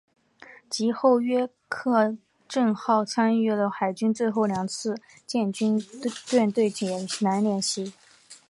[0.67, 2.17] 及后约克
[2.47, 4.99] 镇号参与了海军最后两次的
[6.23, 7.93] 舰队解难演习。